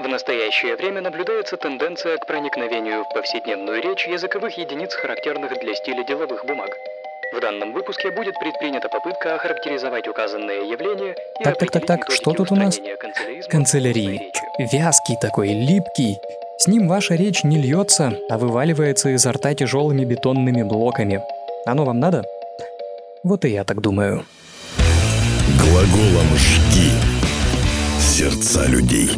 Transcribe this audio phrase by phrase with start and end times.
[0.00, 6.04] В настоящее время наблюдается тенденция к проникновению в повседневную речь языковых единиц, характерных для стиля
[6.04, 6.70] деловых бумаг.
[7.32, 12.32] В данном выпуске будет предпринята попытка охарактеризовать указанное явление и Так, так, так, так, что
[12.32, 12.80] тут у нас?
[13.48, 14.32] Канцелярии.
[14.58, 16.18] Вязкий такой, липкий.
[16.58, 21.22] С ним ваша речь не льется, а вываливается изо рта тяжелыми бетонными блоками.
[21.66, 22.24] Оно вам надо?
[23.22, 24.24] Вот и я так думаю.
[25.60, 26.90] Глаголом «жги»
[28.14, 29.10] сердца людей.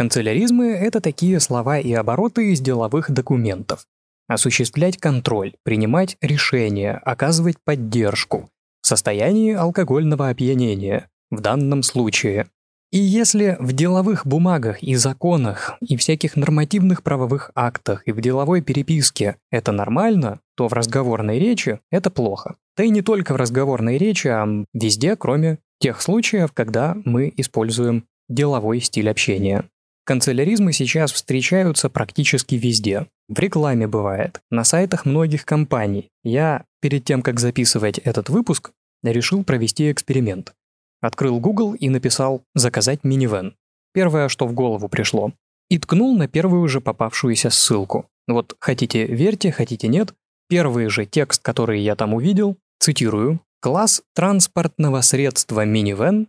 [0.00, 3.84] Канцеляризмы– это такие слова и обороты из деловых документов.
[4.28, 8.48] Осуществлять контроль, принимать решения, оказывать поддержку
[8.80, 12.46] в состоянии алкогольного опьянения, в данном случае.
[12.90, 18.62] И если в деловых бумагах и законах, и всяких нормативных правовых актах, и в деловой
[18.62, 22.56] переписке это нормально, то в разговорной речи это плохо.
[22.74, 28.06] Да и не только в разговорной речи, а везде, кроме тех случаев, когда мы используем
[28.30, 29.66] деловой стиль общения.
[30.04, 33.06] Канцеляризмы сейчас встречаются практически везде.
[33.28, 36.08] В рекламе бывает, на сайтах многих компаний.
[36.24, 40.52] Я, перед тем, как записывать этот выпуск, решил провести эксперимент.
[41.00, 43.54] Открыл Google и написал «заказать минивэн».
[43.92, 45.32] Первое, что в голову пришло.
[45.68, 48.06] И ткнул на первую же попавшуюся ссылку.
[48.26, 50.14] Вот хотите верьте, хотите нет.
[50.48, 56.28] Первый же текст, который я там увидел, цитирую, «Класс транспортного средства минивэн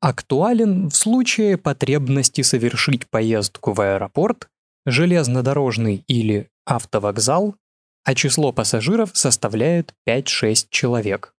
[0.00, 4.48] актуален в случае потребности совершить поездку в аэропорт,
[4.86, 7.56] железнодорожный или автовокзал,
[8.04, 11.34] а число пассажиров составляет 5-6 человек.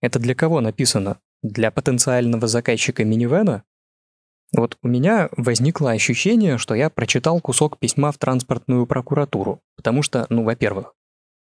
[0.00, 1.18] Это для кого написано?
[1.42, 3.64] Для потенциального заказчика минивэна?
[4.52, 10.26] Вот у меня возникло ощущение, что я прочитал кусок письма в транспортную прокуратуру, потому что,
[10.28, 10.94] ну, во-первых,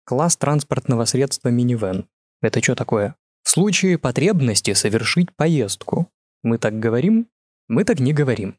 [0.04, 2.08] класс транспортного средства минивэн.
[2.42, 3.16] Это что такое?
[3.44, 6.10] В случае потребности совершить поездку.
[6.44, 7.28] Мы так говорим?
[7.70, 8.58] Мы так не говорим.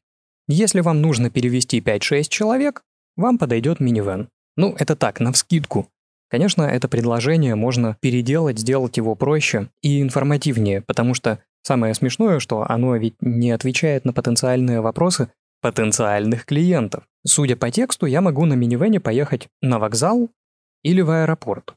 [0.48, 2.82] Если вам нужно перевести 5-6 человек,
[3.16, 4.28] вам подойдет минивэн.
[4.56, 5.88] Ну, это так, навскидку.
[6.30, 12.68] Конечно, это предложение можно переделать, сделать его проще и информативнее, потому что самое смешное, что
[12.68, 15.30] оно ведь не отвечает на потенциальные вопросы
[15.60, 17.04] потенциальных клиентов.
[17.26, 20.28] Судя по тексту, я могу на минивэне поехать на вокзал
[20.82, 21.74] или в аэропорт.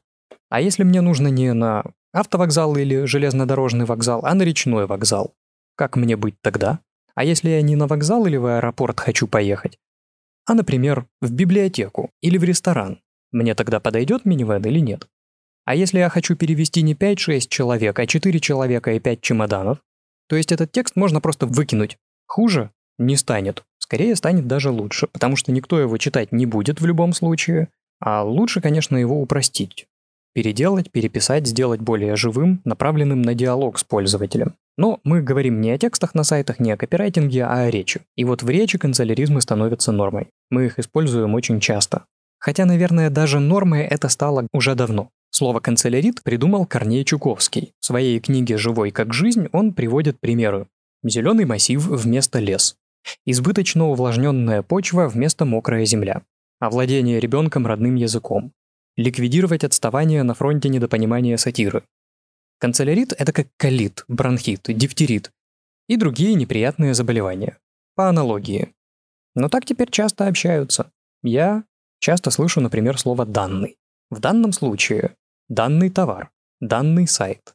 [0.50, 5.34] А если мне нужно не на автовокзал или железнодорожный вокзал, а на речной вокзал?
[5.78, 6.80] Как мне быть тогда?
[7.14, 9.78] А если я не на вокзал или в аэропорт хочу поехать,
[10.44, 13.00] а, например, в библиотеку или в ресторан,
[13.30, 15.06] мне тогда подойдет минивэн или нет?
[15.64, 19.78] А если я хочу перевести не 5-6 человек, а 4 человека и 5 чемоданов,
[20.28, 21.96] то есть этот текст можно просто выкинуть.
[22.26, 23.62] Хуже не станет.
[23.78, 27.68] Скорее станет даже лучше, потому что никто его читать не будет в любом случае.
[28.00, 29.86] А лучше, конечно, его упростить.
[30.32, 34.56] Переделать, переписать, сделать более живым, направленным на диалог с пользователем.
[34.78, 38.00] Но мы говорим не о текстах на сайтах, не о копирайтинге, а о речи.
[38.16, 40.28] И вот в речи канцеляризмы становятся нормой.
[40.50, 42.04] Мы их используем очень часто.
[42.38, 45.10] Хотя, наверное, даже нормой это стало уже давно.
[45.30, 47.72] Слово «канцелярит» придумал Корней Чуковский.
[47.80, 50.68] В своей книге «Живой как жизнь» он приводит примеры.
[51.02, 52.76] Зеленый массив вместо лес.
[53.26, 56.22] Избыточно увлажненная почва вместо мокрая земля.
[56.60, 58.52] Овладение ребенком родным языком.
[58.96, 61.82] Ликвидировать отставание на фронте недопонимания сатиры.
[62.58, 65.30] Канцелярит– это как колит, бронхит, дифтерит
[65.88, 67.58] и другие неприятные заболевания.
[67.94, 68.74] По аналогии.
[69.34, 70.90] Но так теперь часто общаются.
[71.22, 71.64] Я
[72.00, 73.76] часто слышу, например, слово «данный».
[74.10, 75.16] В данном случае
[75.48, 76.30] данный товар,
[76.60, 77.54] данный сайт.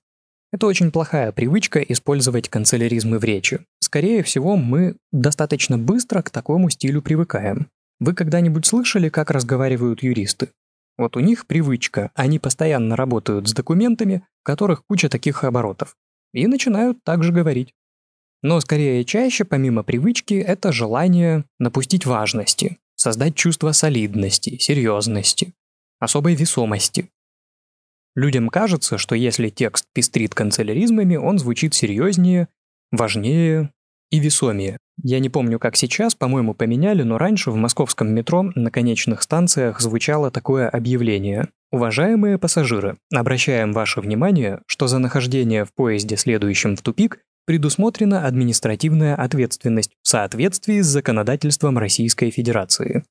[0.52, 3.66] Это очень плохая привычка использовать канцеляризмы в речи.
[3.80, 7.70] Скорее всего, мы достаточно быстро к такому стилю привыкаем.
[8.00, 10.50] Вы когда-нибудь слышали, как разговаривают юристы?
[10.98, 15.96] Вот у них привычка, они постоянно работают с документами, в которых куча таких оборотов,
[16.34, 17.74] и начинают так же говорить.
[18.42, 25.54] Но скорее чаще, помимо привычки, это желание напустить важности, создать чувство солидности, серьезности,
[26.00, 27.10] особой весомости.
[28.16, 32.50] Людям кажется, что если текст пестрит канцеляризмами, он звучит серьезнее,
[32.92, 33.72] важнее
[34.14, 34.78] и весомее.
[35.02, 39.82] Я не помню, как сейчас, по-моему, поменяли, но раньше в московском метро на конечных станциях
[39.82, 41.50] звучало такое объявление.
[41.72, 49.16] Уважаемые пассажиры, обращаем ваше внимание, что за нахождение в поезде, следующем в тупик, предусмотрена административная
[49.16, 53.04] ответственность в соответствии с законодательством Российской Федерации.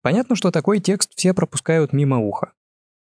[0.00, 2.52] Понятно, что такой текст все пропускают мимо уха.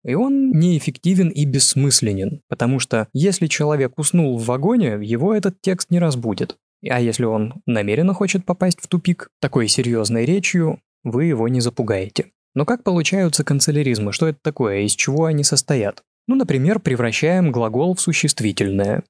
[0.04, 5.90] И он неэффективен и бессмысленен, потому что если человек уснул в вагоне, его этот текст
[5.90, 6.58] не разбудит.
[6.90, 12.32] А если он намеренно хочет попасть в тупик такой серьезной речью, вы его не запугаете.
[12.56, 14.14] Но как получаются канцеляризмы?
[14.14, 14.82] Что это такое?
[14.82, 16.04] Из чего они состоят?
[16.28, 19.04] Ну, например, превращаем глагол в существительное.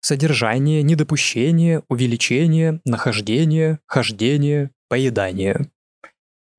[0.00, 5.70] содержание, недопущение, увеличение, нахождение, хождение, поедание.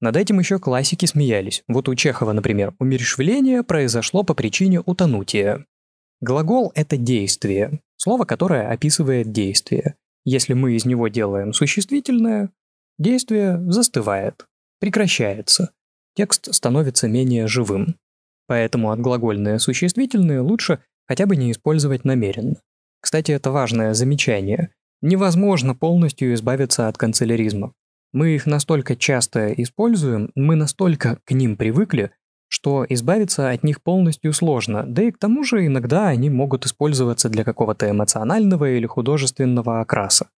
[0.01, 1.63] Над этим еще классики смеялись.
[1.68, 5.65] Вот у Чехова, например, умерщвление произошло по причине утонутия.
[6.21, 9.95] Глагол— это действие, слово, которое описывает действие.
[10.25, 12.50] Если мы из него делаем существительное,
[12.98, 14.48] действие застывает,
[14.80, 15.72] прекращается.
[16.16, 17.95] Текст становится менее живым.
[18.48, 22.56] Поэтому отглагольные существительные лучше хотя бы не использовать намеренно.
[23.01, 24.72] Кстати, это важное замечание.
[25.01, 27.74] Невозможно полностью избавиться от канцеляризмов.
[28.12, 32.12] Мы их настолько часто используем, мы настолько к ним привыкли,
[32.65, 37.29] что избавиться от них полностью сложно, да и к тому же иногда они могут использоваться
[37.29, 40.29] для какого-то эмоционального или художественного окраса.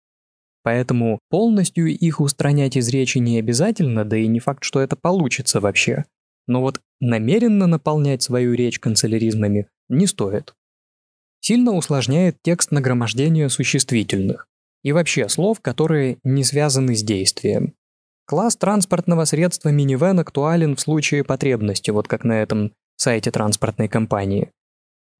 [0.61, 5.61] Поэтому полностью их устранять из речи не обязательно, да и не факт, что это получится
[5.61, 6.03] вообще.
[6.47, 10.53] Но вот намеренно наполнять свою речь канцеляризмами не стоит.
[11.39, 14.49] Сильно усложняет текст нагромождения существительных
[14.83, 17.76] и вообще слов, которые не связаны с действием.
[18.27, 24.51] Класс транспортного средства минивэн актуален в случае потребности, вот как на этом сайте транспортной компании.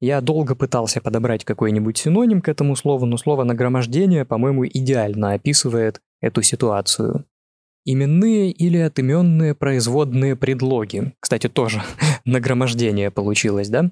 [0.02, 6.02] Я долго пытался подобрать какой-нибудь синоним к этому слову, но слово «нагромождение», по-моему, идеально описывает
[6.20, 7.24] эту ситуацию.
[7.86, 11.14] Именные или отыменные производные предлоги.
[11.22, 11.82] Кстати, тоже
[12.26, 13.90] нагромождение получилось, да?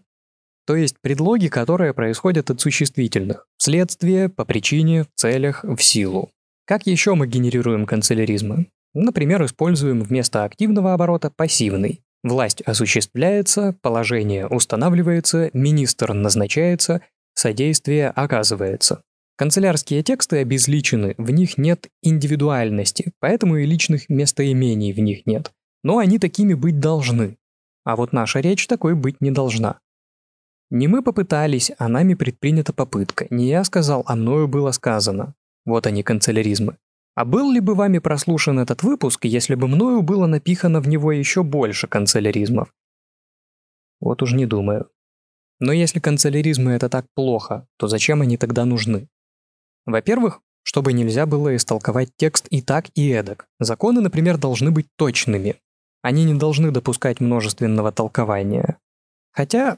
[0.68, 3.48] То есть предлоги, которые происходят от существительных.
[3.56, 6.32] Вследствие, по причине, в целях, в силу.
[6.66, 8.68] Как еще мы генерируем канцеляризмы?
[8.96, 12.02] Например, используем вместо активного оборота пассивный.
[12.24, 17.02] Власть осуществляется, положение устанавливается, министр назначается,
[17.36, 19.04] содействие оказывается.
[19.38, 25.52] Канцелярские тексты обезличены, в них нет индивидуальности, поэтому и личных местоимений в них нет.
[25.84, 27.38] Но они такими быть должны.
[27.84, 29.80] А вот наша речь такой быть не должна.
[30.72, 33.28] Не мы попытались, а нами предпринята попытка.
[33.30, 35.36] Не я сказал, а мною было сказано.
[35.66, 36.78] Вот они, канцеляризмы.
[37.16, 41.14] А был ли бы вами прослушан этот выпуск, если бы мною было напихано в него
[41.14, 42.74] еще больше канцеляризмов?
[44.02, 44.90] Вот уж не думаю.
[45.60, 49.08] Но если канцеляризмы это так плохо, то зачем они тогда нужны?
[49.86, 53.48] Во-первых, чтобы нельзя было истолковать текст и так, и эдак.
[53.60, 55.62] Законы, например, должны быть точными.
[56.02, 58.78] Они не должны допускать множественного толкования.
[59.32, 59.78] Хотя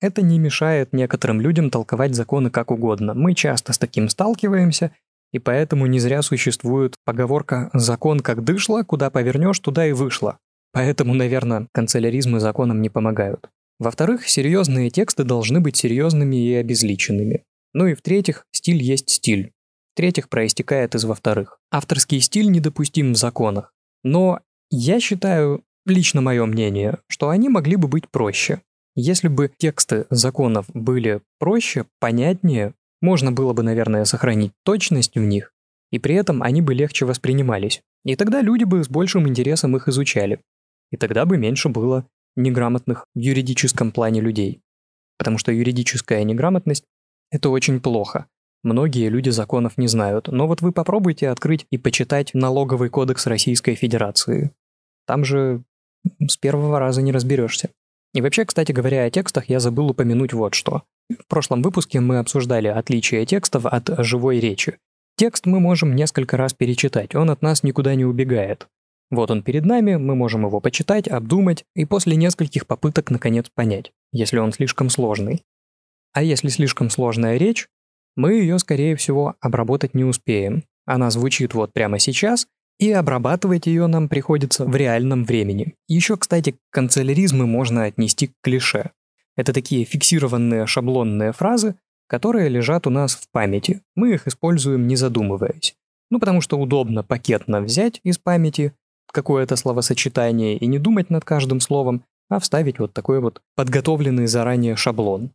[0.00, 3.14] это не мешает некоторым людям толковать законы как угодно.
[3.14, 4.92] Мы часто с таким сталкиваемся,
[5.34, 10.38] и поэтому не зря существует поговорка «закон как дышло, куда повернешь, туда и вышло».
[10.72, 13.48] Поэтому, наверное, канцеляризмы законам не помогают.
[13.80, 17.42] Во-вторых, серьезные тексты должны быть серьезными и обезличенными.
[17.72, 19.50] Ну и в-третьих, стиль есть стиль.
[19.94, 21.58] В-третьих, проистекает из во-вторых.
[21.72, 23.72] Авторский стиль недопустим в законах.
[24.04, 24.38] Но
[24.70, 28.60] я считаю, лично мое мнение, что они могли бы быть проще.
[28.94, 35.52] Если бы тексты законов были проще, понятнее, можно было бы, наверное, сохранить точность в них,
[35.90, 37.82] и при этом они бы легче воспринимались.
[38.04, 40.40] И тогда люди бы с большим интересом их изучали.
[40.90, 42.06] И тогда бы меньше было
[42.36, 44.60] неграмотных в юридическом плане людей.
[45.18, 46.84] Потому что юридическая неграмотность–
[47.30, 48.26] это очень плохо.
[48.62, 53.74] Многие люди законов не знают, но вот вы попробуйте открыть и почитать налоговый кодекс Российской
[53.74, 54.52] Федерации.
[55.06, 55.62] Там же
[56.26, 57.70] с первого раза не разберешься.
[58.14, 60.84] И вообще, кстати говоря, о текстах я забыл упомянуть вот что.
[61.10, 64.78] В прошлом выпуске мы обсуждали отличия текстов от живой речи.
[65.16, 68.68] Текст мы можем несколько раз перечитать, он от нас никуда не убегает.
[69.10, 73.92] Вот он перед нами, мы можем его почитать, обдумать и после нескольких попыток наконец понять,
[74.12, 75.42] если он слишком сложный.
[76.12, 77.68] А если слишком сложная речь,
[78.16, 80.64] мы ее, скорее всего, обработать не успеем.
[80.86, 82.46] Она звучит вот прямо сейчас,
[82.78, 85.74] и обрабатывать ее нам приходится в реальном времени.
[85.88, 88.90] Еще, кстати, канцеляризмы можно отнести к клише.
[89.36, 91.76] Это такие фиксированные шаблонные фразы,
[92.06, 93.82] которые лежат у нас в памяти.
[93.94, 95.74] Мы их используем не задумываясь.
[96.10, 98.72] Ну, потому что удобно пакетно взять из памяти
[99.12, 104.76] какое-то словосочетание и не думать над каждым словом, а вставить вот такой вот подготовленный заранее
[104.76, 105.30] шаблон.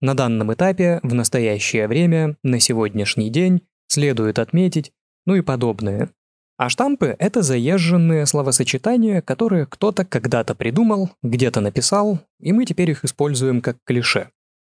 [0.00, 4.92] На данном этапе, в настоящее время, на сегодняшний день следует отметить,
[5.26, 6.10] ну и подобное.
[6.58, 13.04] А штампы— это заезженные словосочетания, которые кто-то когда-то придумал, где-то написал, и мы теперь их
[13.04, 14.30] используем как клише.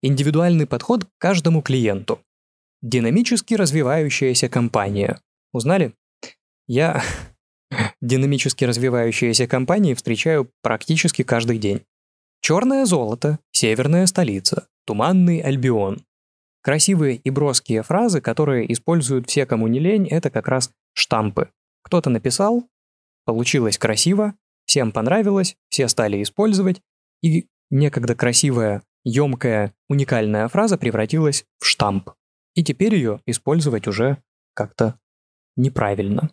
[0.02, 2.20] Индивидуальный подход к каждому клиенту.
[2.82, 5.22] Динамически развивающаяся компания.
[5.54, 5.94] Узнали?
[6.68, 7.02] Я
[8.02, 11.82] динамически развивающиеся компании встречаю практически каждый день.
[12.42, 16.02] Черное золото, северная столица, туманный Альбион.
[16.62, 21.50] Красивые и броские фразы, которые используют все, кому не лень, это как раз штампы.
[21.84, 22.68] Кто-то написал,
[23.26, 26.82] получилось красиво, всем понравилось, все стали использовать,
[27.22, 32.12] и некогда красивая, емкая, уникальная фраза превратилась в штамп.
[32.56, 34.18] и теперь ее использовать уже
[34.54, 35.00] как-то
[35.56, 36.32] неправильно.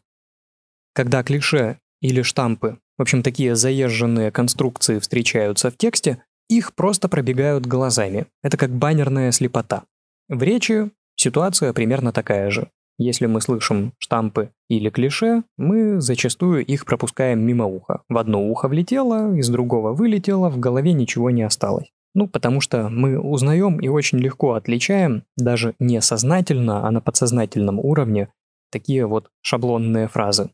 [0.92, 7.66] Когда клише или штампы, в общем, такие заезженные конструкции встречаются в тексте, их просто пробегают
[7.66, 8.26] глазами.
[8.42, 9.84] Это как баннерная слепота.
[10.28, 12.70] В речи ситуация примерно такая же.
[12.98, 18.02] Если мы слышим штампы или клише, мы зачастую их пропускаем мимо уха.
[18.08, 21.92] В одно ухо влетело, из другого вылетело, в голове ничего не осталось.
[22.14, 27.78] Ну, потому что мы узнаем и очень легко отличаем, даже не сознательно, а на подсознательном
[27.78, 28.28] уровне,
[28.70, 30.50] такие вот шаблонные фразы.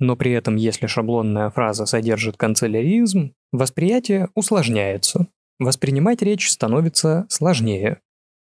[0.00, 5.28] Но при этом, если шаблонная фраза содержит канцеляризм, восприятие усложняется.
[5.60, 8.00] Воспринимать речь становится сложнее.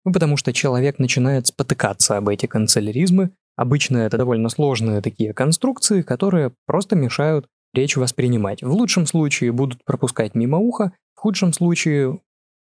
[0.05, 3.31] Ну, потому что человек начинает спотыкаться об эти канцеляризмы.
[3.55, 8.63] Обычно это довольно сложные такие конструкции, которые просто мешают речь воспринимать.
[8.63, 12.20] В лучшем случае будут пропускать мимо уха, в худшем случае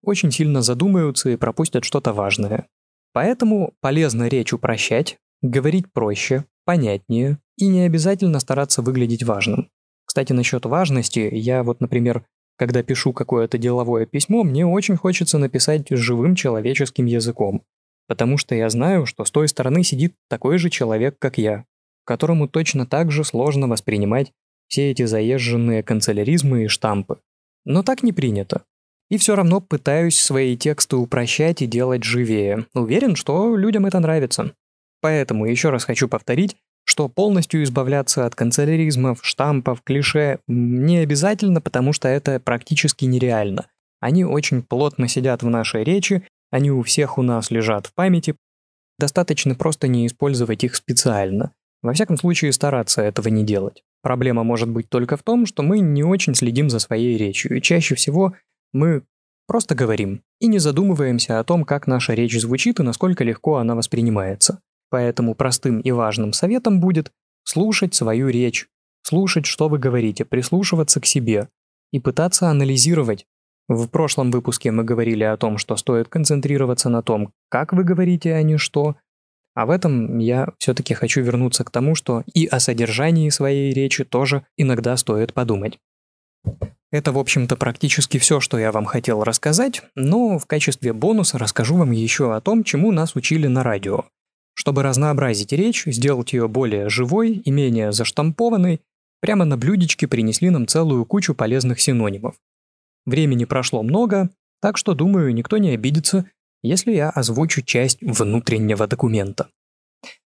[0.04, 2.68] очень сильно задумаются и пропустят что-то важное.
[3.14, 9.70] Поэтому полезно речь упрощать, говорить проще, понятнее и не обязательно стараться выглядеть важным.
[10.06, 12.26] Кстати, насчет важности, я вот, например,
[12.60, 17.64] когда пишу какое-то деловое письмо, мне очень хочется написать живым человеческим языком,
[18.06, 21.64] потому что я знаю, что с той стороны сидит такой же человек, как я,
[22.04, 24.34] которому точно так же сложно воспринимать
[24.68, 27.22] все эти заезженные канцеляризмы и штампы.
[27.64, 28.64] Но так не принято.
[29.10, 32.66] И все равно пытаюсь свои тексты упрощать и делать живее.
[32.76, 34.54] Уверен, что людям это нравится.
[35.02, 36.58] Поэтому еще раз хочу повторить,
[36.90, 43.68] что полностью избавляться от канцеляризмов, штампов, клише не обязательно, потому что это практически нереально.
[44.00, 48.36] Они очень плотно сидят в нашей речи, они у всех у нас лежат в памяти.
[48.98, 51.52] Достаточно просто не использовать их специально.
[51.84, 53.84] Во всяком случае, стараться этого не делать.
[54.02, 57.62] Проблема может быть только в том, что мы не очень следим за своей речью, и
[57.62, 58.34] чаще всего
[58.74, 59.04] мы
[59.46, 63.76] просто говорим и не задумываемся о том, как наша речь звучит и насколько легко она
[63.76, 64.60] воспринимается.
[64.90, 67.12] Поэтому простым и важным советом будет
[67.44, 68.68] слушать свою речь,
[69.04, 71.50] слушать, что вы говорите, прислушиваться к себе
[71.92, 73.26] и пытаться анализировать.
[73.68, 78.34] В прошлом выпуске мы говорили о том, что стоит концентрироваться на том, как вы говорите,
[78.34, 78.96] а не что.
[79.56, 84.04] А в этом я все-таки хочу вернуться к тому, что и о содержании своей речи
[84.04, 85.80] тоже иногда стоит подумать.
[86.92, 91.78] Это, в общем-то, практически все, что я вам хотел рассказать, но в качестве бонуса расскажу
[91.78, 94.06] вам еще о том, чему нас учили на радио.
[94.60, 98.82] Чтобы разнообразить речь, сделать ее более живой и менее заштампованной,
[99.22, 102.36] прямо на блюдечке принесли нам целую кучу полезных синонимов.
[103.06, 106.30] Времени прошло много, так что, думаю, никто не обидится,
[106.62, 109.50] если я озвучу часть внутреннего документа.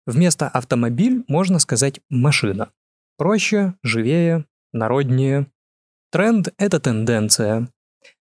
[0.05, 2.71] Вместо автомобиль можно сказать машина.
[3.17, 4.45] Проще, живее,
[4.75, 5.47] народнее.
[6.13, 7.73] Тренд– это тенденция.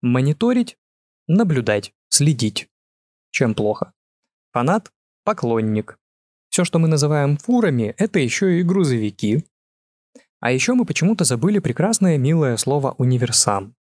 [0.03, 0.77] Мониторить–
[1.27, 2.69] наблюдать, следить.
[3.31, 3.93] Чем плохо?
[4.51, 4.91] Фанат
[5.27, 5.99] поклонник.
[6.49, 9.43] Все, что мы называем фурами, это еще и грузовики.
[10.39, 13.75] А еще мы почему-то забыли прекрасное милое слово «универсам»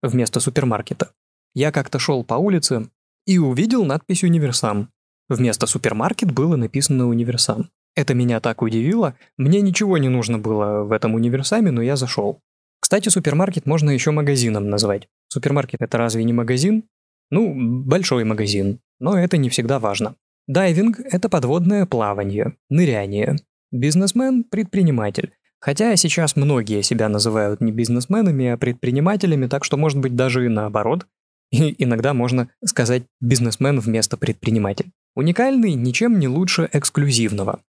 [0.00, 1.10] вместо супермаркета.
[1.54, 2.88] Я как-то шел по улице
[3.26, 4.90] и увидел надпись «Универсам».
[5.28, 7.68] Вместо «супермаркет» было написано «Универсам».
[7.96, 12.38] Это меня так удивило, мне ничего не нужно было в этом универсаме, но я зашел.
[12.78, 15.08] Кстати, супермаркет можно еще магазином назвать.
[15.26, 16.84] Супермаркет это разве не магазин?
[17.28, 20.14] Ну, большой магазин, но это не всегда важно.
[20.50, 23.36] Дайвинг– это подводное плавание, ныряние.
[23.70, 25.32] Бизнесмен– предприниматель.
[25.60, 30.48] Хотя сейчас многие себя называют не бизнесменами, а предпринимателями, так что может быть даже и
[30.48, 31.06] наоборот.
[31.52, 34.90] И иногда можно сказать бизнесмен вместо предприниматель.
[35.14, 37.62] Уникальный ничем не лучше эксклюзивного.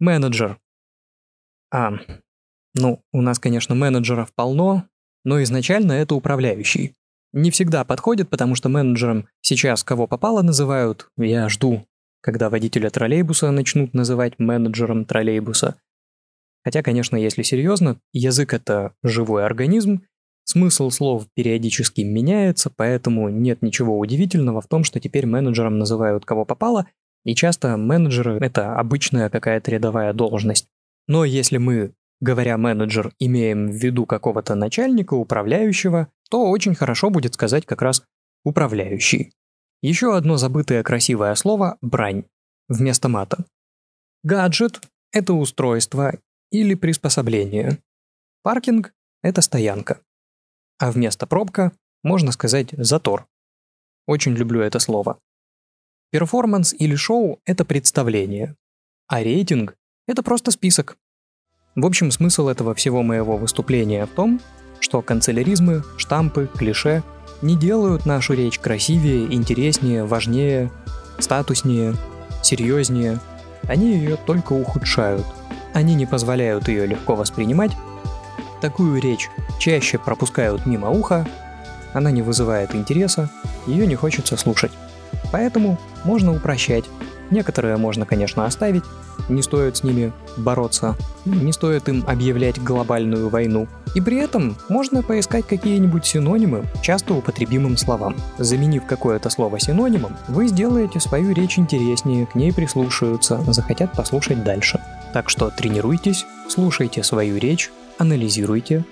[0.00, 0.58] Менеджер.
[1.70, 1.92] А,
[2.74, 4.88] ну, у нас, конечно, менеджеров полно,
[5.22, 6.96] но изначально это управляющий
[7.36, 11.10] не всегда подходит, потому что менеджером сейчас кого попало называют.
[11.18, 11.86] Я жду,
[12.22, 15.76] когда водителя троллейбуса начнут называть менеджером троллейбуса.
[16.64, 20.02] Хотя, конечно, если серьезно, язык— это живой организм,
[20.44, 26.46] смысл слов периодически меняется, поэтому нет ничего удивительного в том, что теперь менеджером называют кого
[26.46, 26.86] попало,
[27.24, 30.68] и часто менеджеры— это обычная какая-то рядовая должность.
[31.06, 37.34] Но если мы говоря менеджер, имеем в виду какого-то начальника, управляющего, то очень хорошо будет
[37.34, 38.02] сказать как раз
[38.44, 39.32] управляющий.
[39.82, 42.24] Еще одно забытое красивое слово– брань,
[42.68, 43.44] вместо мата.
[44.22, 44.80] Гаджет–
[45.12, 46.18] это устройство
[46.50, 47.78] или приспособление.
[48.42, 48.92] Паркинг–
[49.22, 50.00] это стоянка.
[50.78, 53.26] А вместо пробка можно сказать затор.
[54.06, 55.18] Очень люблю это слово.
[56.10, 58.56] Перформанс или шоу– это представление.
[59.08, 60.96] А рейтинг– это просто список.
[61.74, 64.40] В общем, смысл этого всего моего выступления в том,
[64.80, 67.02] что канцеляризмы, штампы, клише
[67.42, 70.70] не делают нашу речь красивее, интереснее, важнее.
[71.18, 71.94] статуснее,
[72.42, 73.20] серьезнее,
[73.68, 75.26] они ее только ухудшают.
[75.72, 77.72] Они не позволяют ее легко воспринимать.
[78.60, 79.28] Такую речь
[79.58, 81.26] чаще пропускают мимо уха,
[81.92, 83.30] она не вызывает интереса,
[83.66, 84.72] ее не хочется слушать.
[85.32, 86.84] Поэтому можно упрощать.
[87.30, 88.84] Некоторые можно, конечно, оставить,
[89.28, 93.66] не стоит с ними бороться, не стоит им объявлять глобальную войну.
[93.94, 98.14] И при этом можно поискать какие-нибудь синонимы часто употребимым словам.
[98.38, 104.80] Заменив какое-то слово синонимом, вы сделаете свою речь интереснее, к ней прислушаются, захотят послушать дальше.
[105.12, 108.84] Так что тренируйтесь, слушайте свою речь, анализируйте,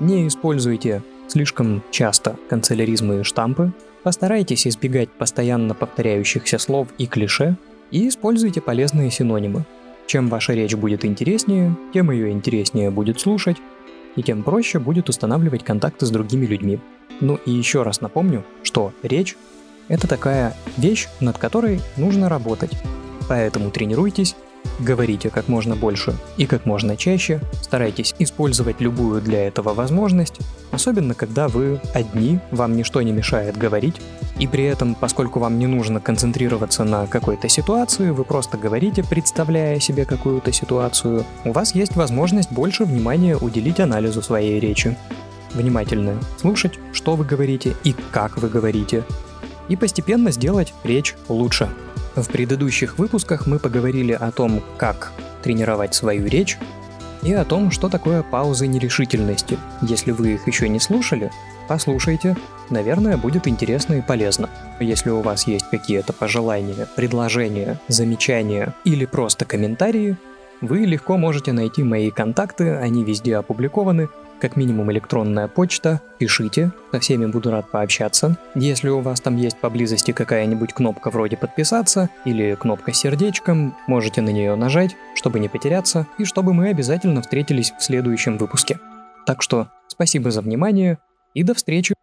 [0.00, 7.56] не используйте слишком часто канцеляризмы и штампы, постарайтесь избегать постоянно повторяющихся слов и клише,
[7.90, 9.64] и используйте полезные синонимы.
[10.06, 13.56] Чем ваша речь будет интереснее, тем ее интереснее будет слушать,
[14.16, 16.80] и тем проще будет устанавливать контакты с другими людьми.
[17.20, 19.36] Ну и еще раз напомню, что речь—
[19.88, 22.72] это такая вещь, над которой нужно работать.
[23.28, 24.34] Поэтому тренируйтесь,
[24.78, 30.38] Говорите как можно больше и как можно чаще, старайтесь использовать любую для этого возможность,
[30.70, 33.96] особенно когда вы одни, вам ничто не мешает говорить,
[34.38, 39.80] и при этом, поскольку вам не нужно концентрироваться на какой-то ситуации, вы просто говорите, представляя
[39.80, 44.96] себе какую-то ситуацию, у вас есть возможность больше внимания уделить анализу своей речи.
[45.54, 49.02] Внимательно слушать, что вы говорите и как вы говорите,
[49.68, 51.68] и постепенно сделать речь лучше.
[52.22, 56.58] В предыдущих выпусках мы поговорили о том, как тренировать свою речь,
[57.22, 59.56] и о том, что такое паузы нерешительности.
[59.82, 61.30] Если вы их еще не слушали,
[61.68, 62.36] послушайте,
[62.70, 64.50] наверное, будет интересно и полезно.
[64.80, 70.16] Если у вас есть какие-то пожелания, предложения, замечания или просто комментарии,
[70.60, 74.08] вы легко можете найти мои контакты, они везде опубликованы,
[74.40, 78.36] как минимум электронная почта, пишите, со всеми буду рад пообщаться.
[78.54, 84.20] Если у вас там есть поблизости какая-нибудь кнопка вроде подписаться или кнопка с сердечком, можете
[84.20, 88.78] на нее нажать, чтобы не потеряться и чтобы мы обязательно встретились в следующем выпуске.
[89.26, 90.98] Так что спасибо за внимание
[91.34, 91.97] и до встречи!